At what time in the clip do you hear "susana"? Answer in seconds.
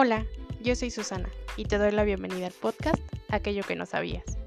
0.92-1.28